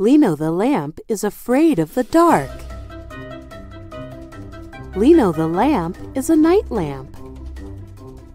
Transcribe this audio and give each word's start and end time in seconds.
Lino 0.00 0.34
the 0.34 0.50
lamp 0.50 0.98
is 1.08 1.24
afraid 1.24 1.78
of 1.78 1.92
the 1.92 2.04
dark. 2.04 2.48
Lino 4.96 5.30
the 5.30 5.46
lamp 5.46 5.98
is 6.14 6.30
a 6.30 6.36
night 6.36 6.70
lamp. 6.70 7.14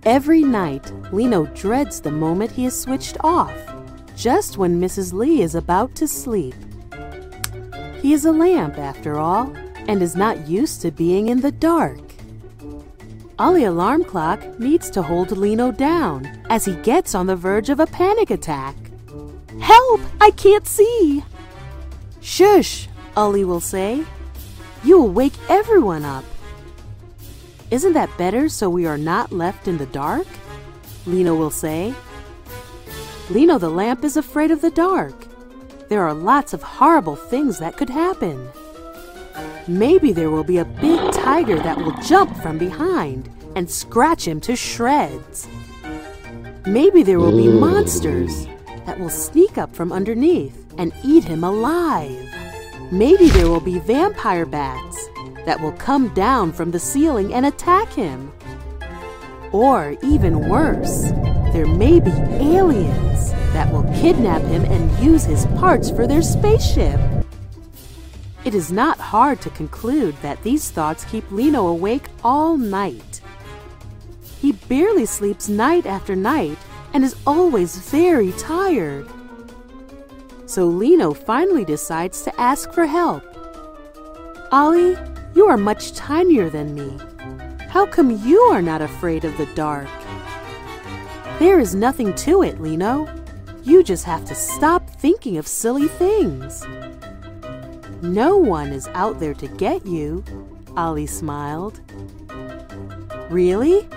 Every 0.03 0.43
night, 0.43 0.91
Lino 1.11 1.47
dreads 1.55 2.01
the 2.01 2.11
moment 2.11 2.51
he 2.51 2.67
is 2.67 2.79
switched 2.79 3.17
off, 3.21 3.57
just 4.15 4.59
when 4.59 4.79
Mrs. 4.79 5.11
Lee 5.11 5.41
is 5.41 5.55
about 5.55 5.95
to 5.95 6.07
sleep. 6.07 6.53
He 7.99 8.13
is 8.13 8.25
a 8.25 8.31
lamp, 8.31 8.77
after 8.77 9.17
all, 9.17 9.51
and 9.87 10.03
is 10.03 10.15
not 10.15 10.47
used 10.47 10.83
to 10.83 10.91
being 10.91 11.29
in 11.29 11.41
the 11.41 11.51
dark. 11.51 11.99
Ollie 13.39 13.63
Alarm 13.63 14.03
Clock 14.03 14.59
needs 14.59 14.91
to 14.91 15.01
hold 15.01 15.31
Lino 15.31 15.71
down 15.71 16.27
as 16.51 16.63
he 16.63 16.75
gets 16.83 17.15
on 17.15 17.25
the 17.25 17.35
verge 17.35 17.71
of 17.71 17.79
a 17.79 17.87
panic 17.87 18.29
attack. 18.29 18.75
Help! 19.59 20.01
I 20.21 20.29
can't 20.29 20.67
see! 20.67 21.23
Shush, 22.25 22.87
Ollie 23.15 23.45
will 23.45 23.59
say. 23.59 24.03
You 24.83 24.97
will 24.97 25.11
wake 25.11 25.35
everyone 25.47 26.03
up. 26.03 26.25
Isn't 27.69 27.93
that 27.93 28.17
better 28.17 28.49
so 28.49 28.67
we 28.67 28.87
are 28.87 28.97
not 28.97 29.31
left 29.31 29.67
in 29.67 29.77
the 29.77 29.85
dark? 29.85 30.25
Lino 31.05 31.35
will 31.35 31.51
say. 31.51 31.93
Lino 33.29 33.59
the 33.59 33.69
lamp 33.69 34.03
is 34.03 34.17
afraid 34.17 34.49
of 34.49 34.61
the 34.61 34.71
dark. 34.71 35.13
There 35.87 36.01
are 36.01 36.15
lots 36.15 36.51
of 36.51 36.63
horrible 36.63 37.15
things 37.15 37.59
that 37.59 37.77
could 37.77 37.91
happen. 37.91 38.49
Maybe 39.67 40.11
there 40.11 40.31
will 40.31 40.43
be 40.43 40.57
a 40.57 40.65
big 40.65 41.13
tiger 41.13 41.59
that 41.59 41.77
will 41.77 41.95
jump 42.01 42.35
from 42.37 42.57
behind 42.57 43.29
and 43.55 43.69
scratch 43.69 44.27
him 44.27 44.41
to 44.41 44.55
shreds. 44.55 45.47
Maybe 46.65 47.03
there 47.03 47.19
will 47.19 47.37
be 47.37 47.47
monsters 47.47 48.47
that 48.87 48.99
will 48.99 49.11
sneak 49.11 49.59
up 49.59 49.75
from 49.75 49.91
underneath 49.91 50.64
and 50.77 50.93
eat 51.03 51.23
him 51.23 51.43
alive. 51.43 52.29
Maybe 52.91 53.29
there 53.29 53.49
will 53.49 53.59
be 53.59 53.79
vampire 53.79 54.45
bats 54.45 55.09
that 55.45 55.59
will 55.59 55.73
come 55.73 56.13
down 56.13 56.51
from 56.51 56.71
the 56.71 56.79
ceiling 56.79 57.33
and 57.33 57.45
attack 57.45 57.91
him. 57.91 58.31
Or 59.51 59.95
even 60.03 60.49
worse, 60.49 61.11
there 61.53 61.65
may 61.65 61.99
be 61.99 62.11
aliens 62.11 63.31
that 63.53 63.71
will 63.71 63.83
kidnap 64.01 64.41
him 64.41 64.65
and 64.65 65.03
use 65.03 65.23
his 65.23 65.45
parts 65.57 65.89
for 65.89 66.05
their 66.07 66.21
spaceship. 66.21 66.99
It 68.43 68.53
is 68.53 68.71
not 68.71 68.99
hard 68.99 69.41
to 69.41 69.49
conclude 69.51 70.15
that 70.21 70.43
these 70.43 70.69
thoughts 70.69 71.05
keep 71.05 71.29
Lino 71.31 71.67
awake 71.67 72.03
all 72.23 72.57
night. 72.57 73.21
He 74.41 74.51
barely 74.51 75.05
sleeps 75.05 75.49
night 75.49 75.85
after 75.85 76.15
night 76.15 76.57
and 76.93 77.03
is 77.03 77.15
always 77.25 77.77
very 77.89 78.31
tired. 78.33 79.09
So 80.47 80.65
Lino 80.67 81.13
finally 81.13 81.65
decides 81.65 82.21
to 82.21 82.39
ask 82.39 82.71
for 82.71 82.85
help. 82.85 83.23
Ollie, 84.51 84.95
you 85.33 85.47
are 85.47 85.57
much 85.57 85.93
tinier 85.93 86.49
than 86.49 86.75
me. 86.75 86.97
How 87.67 87.85
come 87.85 88.11
you 88.11 88.39
are 88.41 88.61
not 88.61 88.81
afraid 88.81 89.25
of 89.25 89.35
the 89.37 89.47
dark? 89.47 89.89
There 91.39 91.59
is 91.59 91.75
nothing 91.75 92.13
to 92.15 92.43
it, 92.43 92.61
Lino. 92.61 93.07
You 93.63 93.83
just 93.83 94.05
have 94.05 94.23
to 94.25 94.35
stop 94.35 94.87
thinking 94.89 95.37
of 95.37 95.47
silly 95.47 95.87
things. 95.87 96.65
No 98.01 98.37
one 98.37 98.71
is 98.71 98.87
out 98.89 99.19
there 99.19 99.33
to 99.33 99.47
get 99.47 99.85
you, 99.85 100.23
Ollie 100.77 101.07
smiled. 101.07 101.81
Really? 103.29 103.87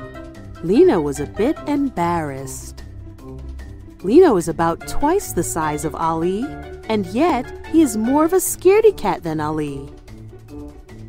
Lino 0.63 1.01
was 1.01 1.21
a 1.21 1.27
bit 1.27 1.57
embarrassed. 1.69 2.78
Lino 4.05 4.37
is 4.37 4.47
about 4.47 4.87
twice 4.87 5.33
the 5.33 5.43
size 5.43 5.85
of 5.85 5.95
Ollie, 5.95 6.47
and 6.89 7.05
yet 7.07 7.67
he 7.67 7.83
is 7.83 7.97
more 7.97 8.25
of 8.25 8.33
a 8.33 8.37
scaredy 8.37 8.97
cat 8.97 9.25
than 9.25 9.41
Ollie. 9.41 9.89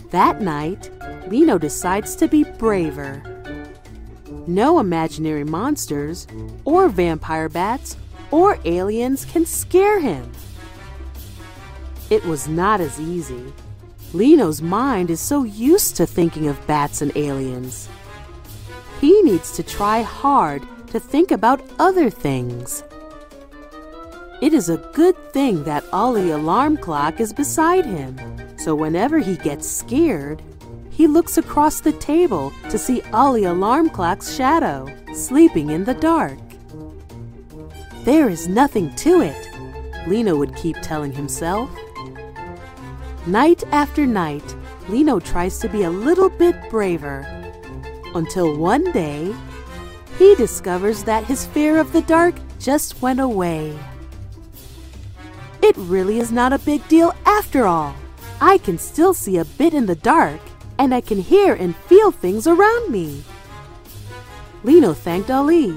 That 0.10 0.42
night, 0.42 0.90
Lino 1.28 1.60
decides 1.60 2.16
to 2.16 2.28
be 2.28 2.44
braver. 2.44 3.22
No 4.48 4.80
imaginary 4.80 5.44
monsters, 5.44 6.26
or 6.66 6.90
vampire 6.90 7.48
bats, 7.48 7.96
or 8.32 8.58
aliens 8.66 9.24
can 9.26 9.46
scare 9.46 10.00
him. 10.00 10.32
It 12.10 12.26
was 12.26 12.48
not 12.48 12.82
as 12.82 13.00
easy. 13.00 13.54
Lino's 14.14 14.64
mind 14.64 15.12
is 15.12 15.22
so 15.22 15.44
used 15.44 15.96
to 15.98 16.08
thinking 16.08 16.48
of 16.48 16.66
bats 16.66 17.04
and 17.04 17.16
aliens. 17.16 17.88
He 19.00 19.22
needs 19.22 19.52
to 19.58 19.62
try 19.62 20.02
hard 20.02 20.64
to 20.92 21.00
think 21.00 21.32
about 21.32 21.62
other 21.80 22.10
things. 22.10 22.84
It 24.42 24.54
is 24.54 24.70
a 24.70 24.78
good 24.94 25.18
thing 25.34 25.64
that 25.66 25.84
Ollie 25.92 26.32
alarm 26.32 26.78
clock 26.78 27.20
is 27.20 27.34
beside 27.34 27.86
him, 27.86 28.18
so 28.58 28.74
whenever 28.74 29.20
he 29.20 29.36
gets 29.36 29.70
scared, 29.70 30.42
he 30.90 31.08
looks 31.08 31.38
across 31.38 31.82
the 31.82 31.94
table 31.94 32.52
to 32.70 32.78
see 32.78 33.02
Ollie 33.14 33.46
alarm 33.46 33.90
clock's 33.90 34.34
shadow 34.34 34.88
sleeping 35.14 35.70
in 35.70 35.84
the 35.84 35.94
dark. 35.94 36.40
There 38.04 38.30
is 38.30 38.48
nothing 38.48 38.96
to 38.96 39.22
it, 39.22 39.50
Lino 40.08 40.38
would 40.38 40.56
keep 40.56 40.78
telling 40.82 41.12
himself. 41.12 41.70
Night 43.28 43.64
after 43.72 44.06
night, 44.06 44.56
Lino 44.88 45.20
tries 45.20 45.60
to 45.60 45.70
be 45.70 45.84
a 45.84 45.90
little 45.90 46.30
bit 46.30 46.56
braver 46.70 47.26
until 48.16 48.58
one 48.58 48.92
day 48.92 49.36
he 50.20 50.36
discovers 50.36 51.06
that 51.06 51.24
his 51.24 51.46
fear 51.46 51.80
of 51.80 51.94
the 51.94 52.02
dark 52.02 52.36
just 52.60 53.02
went 53.02 53.22
away. 53.22 53.74
It 55.64 55.78
really 55.78 56.20
is 56.20 56.30
not 56.30 56.52
a 56.52 56.60
big 56.60 56.86
deal 56.90 57.16
after 57.26 57.66
all. 57.66 57.96
I 58.42 58.58
can 58.58 58.78
still 58.78 59.14
see 59.14 59.38
a 59.38 59.46
bit 59.46 59.74
in 59.74 59.86
the 59.86 59.96
dark, 59.96 60.42
and 60.78 60.94
I 60.94 61.00
can 61.00 61.20
hear 61.20 61.54
and 61.54 61.74
feel 61.74 62.12
things 62.12 62.48
around 62.48 62.92
me. 62.92 63.24
Lino 64.64 64.94
thanked 64.94 65.32
Ollie. 65.32 65.74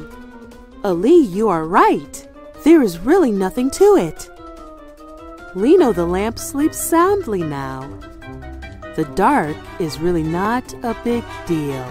Ollie, 0.83 1.25
you 1.25 1.49
are 1.49 1.65
right. 1.65 2.29
There 2.65 2.83
is 2.83 2.99
really 2.99 3.31
nothing 3.31 3.71
to 3.73 3.97
it. 3.97 4.29
Lino 5.55 5.93
the 5.93 6.07
lamp 6.07 6.39
sleeps 6.39 6.79
soundly 6.79 7.45
now. 7.45 7.89
The 8.97 9.09
dark 9.15 9.57
is 9.79 10.01
really 10.01 10.25
not 10.25 10.73
a 10.83 10.97
big 11.05 11.23
deal. 11.47 11.87